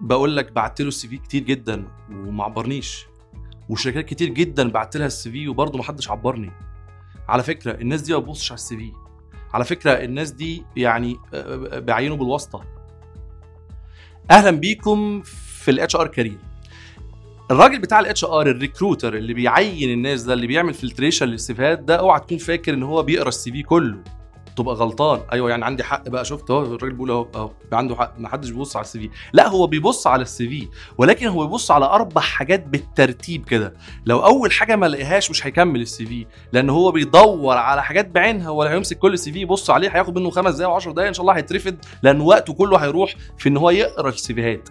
بقول 0.00 0.36
لك 0.36 0.52
بعت 0.52 0.80
له 0.80 0.88
ال 0.88 1.08
CV 1.08 1.18
كتير 1.18 1.42
جدا 1.42 1.88
وما 2.10 2.44
عبرنيش. 2.44 3.06
وشركات 3.68 4.04
كتير 4.04 4.28
جدا 4.28 4.68
بعت 4.70 4.96
لها 4.96 5.06
ال 5.06 5.30
CV 5.30 5.48
وبرضه 5.48 5.78
ما 5.78 5.84
حدش 5.84 6.10
عبرني. 6.10 6.52
على 7.28 7.42
فكرة 7.42 7.72
الناس 7.80 8.00
دي 8.02 8.12
ما 8.12 8.18
بتبصش 8.18 8.50
على 8.52 8.58
ال 8.58 8.76
CV. 8.76 8.92
على 9.54 9.64
فكرة 9.64 9.90
الناس 9.90 10.30
دي 10.30 10.64
يعني 10.76 11.16
آه، 11.34 11.78
بيعينوا 11.78 12.16
بالواسطة. 12.16 12.64
أهلا 14.30 14.50
بيكم 14.50 15.22
في 15.62 15.70
ال 15.70 15.96
HR 15.96 16.06
career 16.06 16.38
الراجل 17.50 17.78
بتاع 17.80 18.00
ال 18.00 18.24
HR 18.24 18.46
ال 18.46 18.53
recruiter 18.53 19.14
اللي 19.14 19.34
بيعين 19.34 19.90
الناس 19.90 20.22
ده 20.22 20.34
اللي 20.34 20.46
بيعمل 20.46 20.74
filtration 20.74 21.26
لل 21.26 21.47
CV 21.47 21.68
ات 21.68 21.78
ده 21.78 21.96
اوعى 21.96 22.20
تكون 22.20 22.38
فاكر 22.38 22.74
إن 22.74 22.82
هو 22.82 23.02
بيقرأ 23.02 23.28
ال 23.28 23.52
CV 23.52 23.62
كله. 23.62 23.98
تبقى 24.56 24.74
غلطان. 24.74 25.20
أيوه 25.32 25.50
يعني 25.50 25.64
عندي 25.64 25.84
حق 25.84 26.08
بقى. 26.08 26.24
شفت 26.24 26.50
أهو 26.50 26.62
الراجل 26.62 26.92
بيقول 26.92 27.10
أهو 27.10 27.26
أهو 27.34 27.50
عنده 27.72 27.96
حق. 27.96 28.14
ما 28.18 28.28
حدش 28.28 28.50
بيبص 28.50 28.76
على 28.76 28.84
ال 28.84 28.98
CV. 29.00 29.10
لا 29.32 29.48
هو 29.48 29.66
بيبص 29.66 30.06
على 30.06 30.22
ال 30.22 30.48
CV 30.48 30.68
ولكن 30.98 31.26
هو 31.26 31.46
بيبص 31.46 31.70
على 31.70 31.84
أربع 31.84 32.20
حاجات 32.20 32.66
بالترتيب 32.66 33.44
كده. 33.44 33.74
لو 34.06 34.18
أول 34.24 34.52
حاجة 34.52 34.76
ما 34.76 34.86
لقيهاش 34.86 35.30
مش 35.30 35.46
هيكمل 35.46 35.80
ال 35.80 36.06
CV 36.06 36.26
لأن 36.52 36.70
هو 36.70 36.90
بيدور 36.92 37.56
على 37.56 37.82
حاجات 37.82 38.08
بعينها. 38.08 38.50
ولا 38.50 38.70
هيمسك 38.70 38.98
كل 38.98 39.18
CV 39.18 39.40
يبص 39.40 39.70
عليه 39.70 39.88
هياخد 39.88 40.18
منه 40.18 40.30
خمس 40.30 40.54
دقايق 40.54 40.78
و10 40.80 40.88
دقايق 40.88 41.08
إن 41.08 41.14
شاء 41.14 41.22
الله 41.22 41.32
هيترفد 41.36 41.84
لأن 42.02 42.20
وقته 42.20 42.52
كله 42.52 42.76
هيروح 42.78 43.14
في 43.38 43.48
إن 43.48 43.56
هو 43.56 43.70
يقرأ 43.70 44.08
ال 44.08 44.20
CV 44.20 44.44
هات 44.44 44.68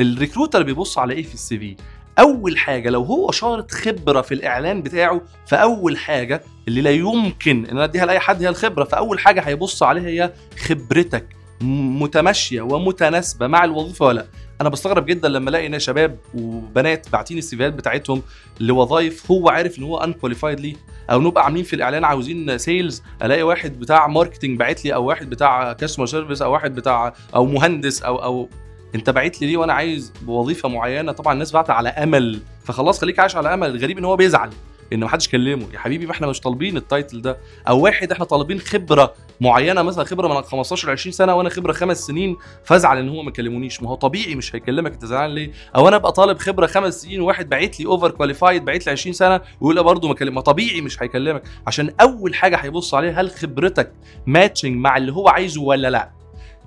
ال 0.00 0.06
recruiter 0.06 0.62
بيبص 0.62 0.98
على 0.98 1.14
إيه 1.14 1.22
في 1.22 1.34
ال 1.34 1.58
CV؟ 1.58 1.76
أول 2.18 2.58
حاجة 2.58 2.90
لو 2.90 3.02
هو 3.02 3.30
شارط 3.30 3.70
خبرة 3.70 4.20
في 4.20 4.34
الإعلان 4.34 4.82
بتاعه 4.82 5.20
فأول 5.46 5.96
حاجة 5.98 6.42
اللي 6.68 6.80
لا 6.80 6.90
يمكن 6.90 7.64
إن 7.64 7.70
أنا 7.70 7.84
أديها 7.84 8.06
لأي 8.06 8.18
حد 8.18 8.42
هي 8.42 8.48
الخبرة 8.48 8.84
فأول 8.84 9.18
حاجة 9.18 9.40
هيبص 9.40 9.82
عليها 9.82 10.08
هي 10.08 10.32
خبرتك 10.58 11.26
متماشية 11.60 12.62
ومتناسبة 12.62 13.46
مع 13.46 13.64
الوظيفة 13.64 14.06
ولا 14.06 14.16
لأ. 14.20 14.26
أنا 14.60 14.68
بستغرب 14.68 15.06
جدا 15.06 15.28
لما 15.28 15.50
ألاقي 15.50 15.66
إن 15.66 15.78
شباب 15.78 16.18
وبنات 16.34 17.08
باعتين 17.12 17.38
ال 17.38 17.46
CV 17.46 17.63
ات 17.63 17.72
بتاعتهم 17.72 18.22
لوظائف 18.60 19.30
هو 19.30 19.48
عارف 19.48 19.78
إن 19.78 19.82
هو 19.84 19.96
unqualified 19.98 20.60
ليه 20.60 20.74
أو 21.10 21.20
نبقى 21.20 21.44
عاملين 21.44 21.64
في 21.64 21.76
الإعلان 21.76 22.04
عاوزين 22.04 22.58
sales 22.58 23.02
ألاقي 23.22 23.42
واحد 23.42 23.80
بتاع 23.80 24.06
marketing 24.06 24.58
باعت 24.58 24.84
لي 24.84 24.94
أو 24.94 25.04
واحد 25.04 25.30
بتاع 25.30 25.72
customer 25.72 26.06
service 26.06 26.42
أو 26.42 26.52
واحد 26.52 26.74
بتاع 26.74 27.12
أو 27.34 27.46
مهندس 27.46 28.02
أو 28.02 28.16
أو 28.22 28.48
انت 28.96 29.10
باعت 29.10 29.40
لي 29.40 29.46
ليه 29.46 29.56
وأنا 29.56 29.72
عايز 29.72 30.12
بوظيفه 30.22 30.68
معينة؟ 30.68 31.12
طبعا 31.12 31.32
الناس 31.34 31.52
بعت 31.52 31.70
على 31.70 31.88
أمل 31.88 32.40
فخلاص 32.64 33.00
خليك 33.00 33.18
عايش 33.18 33.36
على 33.36 33.54
أمل. 33.54 33.70
الغريب 33.70 33.98
إن 33.98 34.04
هو 34.04 34.16
بيزعل 34.16 34.50
إن 34.92 35.00
ما 35.00 35.08
حدش 35.08 35.28
كلمه. 35.28 35.66
يا 35.74 35.78
حبيبي 35.78 36.06
ما 36.06 36.12
إحنا 36.12 36.26
مش 36.26 36.40
طالبين 36.40 36.76
ال 36.76 36.84
title 36.84 37.22
ده. 37.22 37.38
أو 37.68 37.80
واحد 37.80 38.12
إحنا 38.12 38.24
طالبين 38.24 38.58
خبرة 38.60 39.14
معينة 39.40 39.82
مثلا 39.82 40.04
خبرة 40.04 40.28
من 40.28 40.42
15 40.42 40.90
20 40.90 41.12
سنة 41.12 41.34
وأنا 41.34 41.48
خبرة 41.48 41.72
خمس 41.72 41.98
سنين 42.00 42.36
فأزعل 42.64 42.98
إن 42.98 43.08
هو 43.08 43.22
ما 43.22 43.30
كلمونيش. 43.30 43.82
ما 43.82 43.90
هو 43.90 43.94
طبيعي 43.94 44.34
مش 44.34 44.54
هيكلمك 44.54 44.92
أنت 44.92 45.04
زعلان 45.04 45.34
ليه؟ 45.34 45.50
أو 45.76 45.88
أنا 45.88 45.96
أبقى 45.96 46.12
طالب 46.12 46.38
خبرة 46.38 46.66
خمس 46.66 47.02
سنين 47.02 47.20
وواحد 47.20 47.48
باعت 47.48 47.80
لي 47.80 47.86
overqualified 47.86 48.64
باعت 48.64 48.86
لي 48.86 48.92
20 48.92 49.12
سنة 49.12 49.40
ويقول 49.60 49.84
برضه 49.84 50.08
ما 50.08 50.14
كلم 50.14 50.34
ما 50.34 50.40
طبيعي 50.40 50.80
مش 50.80 51.02
هيكلمك. 51.02 51.42
عشان 51.66 51.90
أول 52.00 52.34
حاجة 52.34 52.56
هيبص 52.56 52.94
عليها 52.94 53.20
هل 53.20 53.30
خبرتك 53.30 53.92
matching 54.26 54.76
مع 54.76 54.96
اللي 54.96 55.12
هو 55.12 55.28
عايزه 55.28 55.62
ولا 55.62 55.90
لأ؟ 55.90 56.15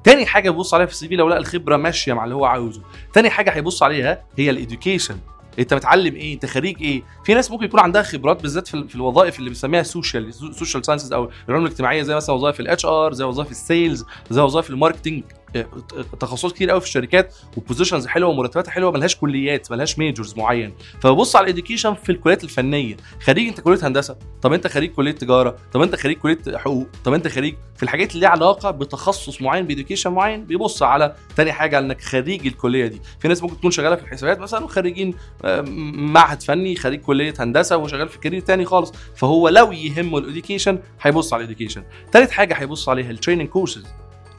تاني 0.03 0.25
حاجة 0.25 0.49
بيبص 0.49 0.73
عليها 0.73 0.85
في 0.85 0.91
ال 0.91 1.07
CV 1.07 1.15
لو 1.15 1.29
لقى 1.29 1.37
الخبرة 1.37 1.77
ماشية 1.77 2.13
مع 2.13 2.23
اللي 2.23 2.35
هو 2.35 2.45
عاوزه. 2.45 2.81
تاني 3.13 3.29
حاجة 3.29 3.49
هيبص 3.49 3.83
عليها 3.83 4.23
هي 4.37 4.49
ال 4.49 4.56
education. 4.56 5.17
أنت 5.59 5.73
متعلم 5.73 6.15
إيه؟ 6.15 6.33
أنت 6.33 6.45
خريج 6.45 6.81
إيه؟ 6.81 7.03
في 7.25 7.33
ناس 7.33 7.51
ممكن 7.51 7.65
يكون 7.65 7.79
عندها 7.79 8.01
خبرات 8.03 8.41
بالذات 8.41 8.67
في, 8.67 8.95
الوظائف 8.95 9.39
اللي 9.39 9.49
بنسميها 9.49 9.83
social 9.83 10.33
social 10.33 10.85
sciences 10.85 11.13
أو 11.13 11.29
العلوم 11.49 11.65
الاجتماعية 11.65 12.01
زي 12.03 12.15
مثلا 12.15 12.35
وظائف 12.35 12.59
ال 12.59 12.85
HR 12.85 13.13
زي 13.13 13.23
وظائف 13.23 13.51
ال 13.51 13.60
sales 13.60 14.05
زي 14.29 14.41
وظائف 14.41 14.69
ال 14.69 14.75
marketing 14.75 15.23
تخصصات 16.19 16.51
كتير 16.51 16.69
قوي 16.69 16.79
في 16.81 16.85
الشركات 16.87 17.35
و 17.57 17.62
positions 17.62 18.07
حلوة 18.07 18.29
ومرتبات 18.29 18.67
حلوة 18.67 18.91
ملهاش 18.91 19.15
كليات 19.15 19.71
ملهاش 19.71 19.99
majors 19.99 20.37
معين. 20.37 20.73
فببص 21.01 21.35
على 21.35 21.43
ال 21.43 21.48
education 21.48 21.93
في 21.93 22.11
الكليات 22.11 22.43
الفنية. 22.43 22.97
خريج 23.23 23.47
انت 23.47 23.61
كلية 23.61 23.87
هندسة 23.87 24.17
طب 24.41 24.53
انت 24.53 24.67
خريج 24.67 24.91
كلية 24.91 25.11
تجارة 25.11 25.55
طب 25.73 25.81
انت 25.81 25.95
خريج 25.95 26.17
كلية 26.17 26.37
حقوق 26.57 26.87
طب 27.05 27.13
انت 27.13 27.27
خريج 27.27 27.55
في 27.75 27.83
الحاجات 27.83 28.09
اللي 28.09 28.19
ليها 28.19 28.29
علاقة 28.29 28.71
بتخصص 28.71 29.41
معين 29.41 29.65
ب 29.67 29.72
education 29.72 30.11
معين 30.11 30.45
بيبص 30.45 30.83
على 30.83 31.15
تاني 31.35 31.51
حاجة 31.51 31.79
انك 31.79 32.01
خريج 32.01 32.47
الكلية 32.47 32.87
دي. 32.87 33.01
في 33.19 33.27
ناس 33.27 33.43
ممكن 33.43 33.57
تكون 33.57 33.71
شغالة 33.71 33.95
في 33.95 34.03
الحسابات 34.03 34.39
مثلا 34.39 34.65
وخريجين 34.65 35.13
معهد 35.93 36.41
فني 36.41 36.75
خريج 36.75 37.01
كلية 37.01 37.33
هندسة 37.39 37.77
وشغال 37.77 38.09
في 38.09 38.19
career 38.19 38.41
تاني 38.41 38.65
خالص. 38.65 38.93
فهو 39.15 39.49
لو 39.49 39.71
يهمه 39.71 40.17
ال 40.17 40.23
education 40.23 40.79
هيبص 41.01 41.33
على 41.33 41.43
ال 41.43 41.47
education 41.47 41.83
تالت 42.11 42.31
حاجة 42.31 42.53
هيبص 42.53 42.89
عليها 42.89 43.11
ال 43.11 43.15
training 43.15 43.47
courses 43.49 43.85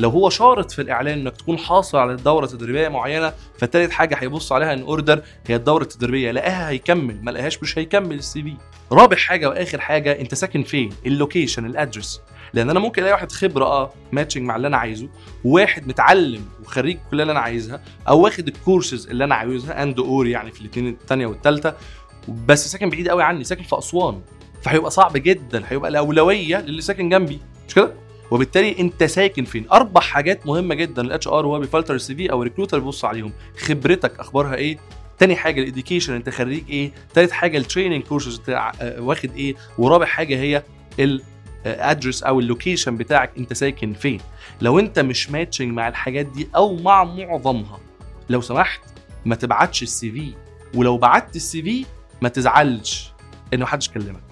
لو 0.00 0.10
هو 0.10 0.30
شارط 0.30 0.70
في 0.70 0.82
الإعلان 0.82 1.18
إنك 1.18 1.36
تكون 1.36 1.58
حاصل 1.58 1.98
على 1.98 2.16
دوره 2.16 2.46
تدريبيه 2.46 2.88
معينة 2.88 3.32
فتالت 3.58 3.90
حاجة 3.90 4.14
هيبص 4.18 4.52
عليها 4.52 4.72
in 4.72 4.82
order 4.82 5.22
هي 5.46 5.56
الدورة 5.56 5.82
التدريبية 5.82 6.30
لقاها 6.30 6.68
هيكمل 6.68 7.18
ما 7.22 7.30
لقاهاش 7.30 7.62
مش 7.62 7.78
هيكمل 7.78 8.18
ال 8.18 8.42
CV. 8.42 8.54
رابع 8.92 9.16
حاجة 9.16 9.48
وآخر 9.48 9.80
حاجة 9.80 10.20
أنت 10.20 10.34
ساكن 10.34 10.62
فين؟ 10.62 10.90
ال 11.06 11.13
location 11.13 11.66
ال 11.66 11.72
address. 11.72 12.20
لأن 12.54 12.70
أنا 12.70 12.80
ممكن 12.80 13.02
ألاقي 13.02 13.14
واحد 13.14 13.32
خبرة 13.32 13.64
آه 13.64 13.92
matching 14.12 14.42
مع 14.44 14.56
اللي 14.56 14.66
أنا 14.68 14.76
عايزه 14.76 15.08
وواحد 15.44 15.88
متعلم 15.88 16.44
وخريج 16.62 16.98
كل 17.10 17.20
اللي 17.20 17.32
أنا 17.32 17.40
عايزها 17.40 17.80
أو 18.08 18.20
واخد 18.20 18.48
الكورسز 18.48 19.08
اللي 19.08 19.24
أنا 19.24 19.34
عاوزها 19.34 19.82
and 19.82 20.00
or 20.00 20.26
يعني 20.26 20.50
في 20.52 20.60
الاثنين 20.60 20.88
الثانية 20.88 21.26
والثالثه 21.26 21.74
بس 22.46 22.68
ساكن 22.68 22.90
بعيد 22.90 23.08
قوي 23.08 23.22
عني 23.22 23.44
ساكن 23.44 23.62
في 23.62 23.78
أسوان. 23.78 24.20
فهيبقى 24.62 24.90
صعب 24.90 25.12
جدا 25.16 25.62
هيبقى 25.68 25.90
الأولوية 25.90 26.60
للي 26.60 26.82
ساكن 26.82 27.08
جنبي. 27.08 27.40
مش 27.68 27.74
كده؟ 27.74 27.92
وبالتالي 28.30 28.78
انت 28.78 29.04
ساكن 29.04 29.44
فين؟ 29.44 29.66
أربع 29.72 30.00
حاجات 30.00 30.46
مهمة 30.46 30.74
جدا 30.74 31.02
ال 31.02 31.28
HR 31.28 31.46
وهو 31.46 31.58
بيفلتر 31.58 31.94
ال 31.94 32.14
CV 32.14 32.32
أو 32.32 32.42
ال 32.42 32.46
recruiter 32.46 32.78
بيبص 32.78 33.04
عليهم. 33.04 33.32
خبرتك 33.58 34.20
أخبارها 34.20 34.54
إيه؟ 34.54 34.78
تاني 35.18 35.36
حاجة 35.36 35.60
ال 35.62 35.68
education 35.68 36.14
أنت 36.14 36.30
خريج 36.30 36.62
إيه؟ 36.70 36.92
تالت 37.14 37.30
حاجة 37.30 37.58
ال 37.58 37.63
training 37.63 38.02
courses 38.02 38.38
أنت 38.38 38.72
واخد 38.98 39.36
إيه؟ 39.36 39.54
ورابع 39.78 40.06
حاجة 40.06 40.40
هي 40.40 40.62
ال 41.66 41.73
address 41.73 42.22
أو 42.22 42.40
ال 42.40 42.47
location 42.47 42.96
بتاعك 42.96 43.30
أنت 43.38 43.52
ساكن 43.52 43.92
فين. 43.92 44.20
لو 44.60 44.78
أنت 44.78 44.98
مش 44.98 45.30
matching 45.30 45.72
مع 45.72 45.88
الحاجات 45.88 46.26
دي 46.26 46.48
أو 46.56 46.76
مع 46.76 47.04
معظمها 47.04 47.78
لو 48.30 48.40
سمحت 48.40 48.80
ما 49.24 49.34
تبعتش 49.34 49.82
ال 49.82 50.10
CV. 50.10 50.32
ولو 50.74 50.98
بعت 50.98 51.36
السي 51.36 51.62
في 51.62 51.84
ما 52.22 52.28
تزعلش 52.28 53.12
ان 53.54 53.60
محدش 53.60 53.88
كلمك 53.88 54.29